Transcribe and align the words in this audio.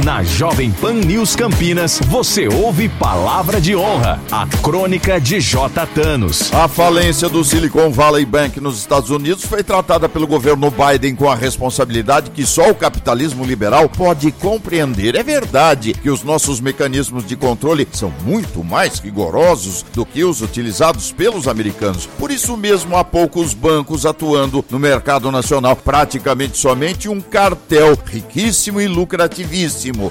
Na 0.00 0.22
Jovem 0.22 0.70
Pan 0.70 0.94
News 0.94 1.36
Campinas, 1.36 2.00
você 2.06 2.48
ouve 2.48 2.88
Palavra 2.88 3.60
de 3.60 3.76
Honra, 3.76 4.18
a 4.30 4.46
crônica 4.62 5.20
de 5.20 5.38
J. 5.38 5.86
Thanos. 5.88 6.50
A 6.50 6.66
falência 6.66 7.28
do 7.28 7.44
Silicon 7.44 7.90
Valley 7.90 8.24
Bank 8.24 8.58
nos 8.58 8.78
Estados 8.78 9.10
Unidos 9.10 9.44
foi 9.44 9.62
tratada 9.62 10.08
pelo 10.08 10.26
governo 10.26 10.70
Biden 10.72 11.14
com 11.14 11.28
a 11.28 11.34
responsabilidade 11.34 12.30
que 12.30 12.46
só 12.46 12.70
o 12.70 12.74
capitalismo 12.74 13.44
liberal 13.44 13.86
pode 13.86 14.32
compreender. 14.32 15.14
É 15.14 15.22
verdade 15.22 15.92
que 15.92 16.08
os 16.08 16.22
nossos 16.22 16.58
mecanismos 16.58 17.26
de 17.26 17.36
controle 17.36 17.86
são 17.92 18.10
muito 18.24 18.64
mais 18.64 18.98
rigorosos 18.98 19.84
do 19.92 20.06
que 20.06 20.24
os 20.24 20.40
utilizados 20.40 21.12
pelos 21.12 21.46
americanos. 21.46 22.08
Por 22.18 22.30
isso 22.30 22.56
mesmo, 22.56 22.96
há 22.96 23.04
poucos 23.04 23.52
bancos 23.52 24.06
atuando 24.06 24.64
no 24.70 24.78
mercado 24.78 25.30
nacional, 25.30 25.76
praticamente 25.76 26.56
somente 26.56 27.10
um 27.10 27.20
cartel 27.20 27.98
riquíssimo 28.06 28.80
e 28.80 28.88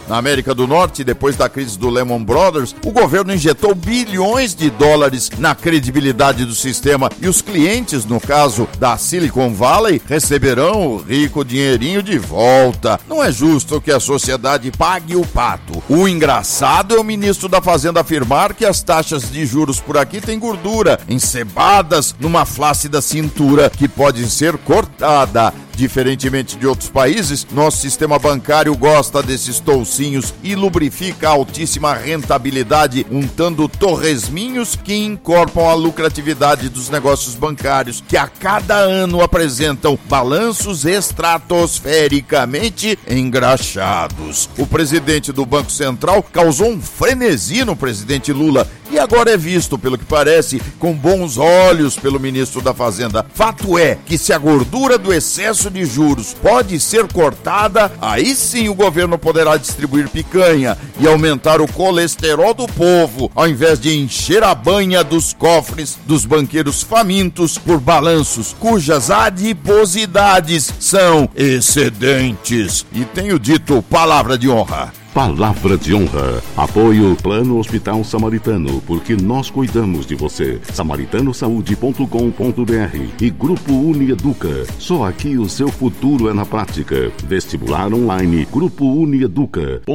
Na 0.08 0.18
América 0.18 0.54
do 0.54 0.68
Norte, 0.68 1.04
depois 1.04 1.36
da 1.36 1.48
crise 1.48 1.78
do 1.78 1.90
Lehman 1.90 2.24
Brothers, 2.24 2.76
o 2.86 2.92
governo 2.92 3.34
injetou 3.34 3.74
bilhões 3.74 4.54
de 4.54 4.70
dólares 4.70 5.30
na 5.38 5.56
credibilidade 5.56 6.46
do 6.46 6.54
sistema 6.54 7.10
e 7.22 7.28
os 7.28 7.42
clientes, 7.42 8.06
no 8.06 8.20
caso 8.20 8.68
da 8.80 8.98
Silicon 8.98 9.54
Valley, 9.54 10.02
receberão 10.06 10.88
o 10.88 10.98
rico 10.98 11.46
dinheirinho 11.46 12.04
de 12.04 12.18
volta. 12.18 13.00
Não 13.08 13.24
é 13.24 13.32
justo 13.32 13.80
que 13.80 13.92
a 13.92 14.00
sociedade 14.00 14.72
pague 14.72 15.16
o 15.16 15.26
pato. 15.26 15.82
O 15.88 16.08
engraçado 16.08 16.96
é 16.96 17.00
o 17.00 17.04
ministro 17.04 17.48
da 17.48 17.62
Fazenda 17.62 18.02
afirmar 18.02 18.54
que 18.54 18.66
as 18.66 18.82
taxas 18.82 19.32
de 19.32 19.46
juros 19.46 19.80
por 19.80 19.98
aqui 19.98 20.20
têm 20.20 20.40
gordura, 20.40 21.00
encebadas 21.08 22.16
numa 22.20 22.46
flácida 22.46 23.02
cintura 23.02 23.70
que 23.70 23.88
pode 23.88 24.30
ser 24.30 24.58
cortada. 24.58 25.54
Diferentemente 25.82 26.56
de 26.58 26.68
outros 26.68 26.92
países, 26.92 27.48
nosso 27.52 27.78
sistema 27.78 28.20
bancário 28.20 28.78
gosta 28.78 29.24
desses 29.24 29.60
toucinhos 29.60 30.32
e 30.44 30.54
lubrifica 30.54 31.28
a 31.28 31.32
altíssima 31.32 31.96
rentabilidade, 31.96 33.04
untando 33.10 33.68
torresminhos 33.68 34.76
que 34.76 34.94
incorporam 34.94 35.72
a 35.72 35.74
lucratividade 35.74 36.70
dos 36.70 36.92
negócios 36.92 37.34
bancários, 37.34 38.04
que 38.08 38.16
a 38.16 38.28
cada 38.28 38.76
ano 38.76 39.24
apresentam 39.24 39.98
balanços 40.08 40.86
estratosfericamente 40.86 43.00
engraxados. 43.10 44.52
O 44.60 44.68
presidente 44.68 45.32
do 45.32 45.48
Banco 45.48 45.72
Central 45.72 46.22
causou 46.22 46.70
um 46.70 46.80
frenesi 46.80 47.66
no 47.66 47.76
presidente 47.76 48.32
Lula 48.32 48.70
e 48.92 49.00
agora 49.00 49.32
é 49.32 49.38
visto, 49.38 49.80
pelo 49.80 49.98
que 49.98 50.04
parece, 50.04 50.62
com 50.78 50.94
bons 50.94 51.38
olhos 51.38 51.96
pelo 51.96 52.20
ministro 52.20 52.62
da 52.62 52.74
Fazenda. 52.74 53.26
Fato 53.34 53.78
é 53.78 53.98
que 54.06 54.18
se 54.18 54.34
a 54.34 54.38
gordura 54.38 54.98
do 54.98 55.14
excesso 55.14 55.71
de 55.72 55.86
juros 55.86 56.36
pode 56.42 56.80
ser 56.80 57.08
cortada, 57.08 57.92
aí 58.00 58.36
sim 58.36 58.70
o 58.70 58.76
governo 58.76 59.18
poderá 59.18 59.58
distribuir 59.58 60.10
picanha 60.10 60.78
e 61.00 61.08
aumentar 61.08 61.62
o 61.62 61.72
colesterol 61.72 62.54
do 62.54 62.68
povo, 62.68 63.32
ao 63.34 63.48
invés 63.48 63.80
de 63.80 63.98
encher 63.98 64.44
a 64.44 64.54
banha 64.54 65.04
dos 65.04 65.34
cofres 65.34 65.98
dos 66.06 66.26
banqueiros 66.26 66.84
famintos 66.84 67.58
por 67.58 67.80
balanços 67.80 68.56
cujas 68.60 69.10
adiposidades 69.10 70.72
são 70.80 71.30
excedentes. 71.36 72.86
E 72.94 73.06
tenho 73.06 73.40
dito 73.40 73.82
palavra 73.84 74.38
de 74.38 74.50
honra. 74.50 75.01
Palavra 75.14 75.78
de 75.78 75.94
honra. 75.94 76.42
Apoio 76.56 77.18
Plano 77.18 77.60
Hospital 77.60 78.02
Samaritano, 78.02 78.82
porque 78.88 79.14
nós 79.16 79.50
cuidamos 79.50 80.06
de 80.06 80.16
você. 80.16 80.62
samaritanosaúde.com.br 80.72 82.98
e 83.20 83.30
Grupo 83.30 83.74
Unieduca. 83.74 84.66
Só 84.80 85.06
aqui 85.06 85.38
o 85.38 85.50
seu 85.50 85.68
futuro 85.68 86.30
é 86.30 86.34
na 86.34 86.46
prática. 86.46 87.12
Vestibular 87.26 87.94
online. 87.94 88.48
Grupo 88.50 88.86
Unieduca.com.br. 88.86 89.86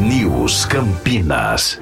News 0.00 0.64
Campinas. 0.64 1.78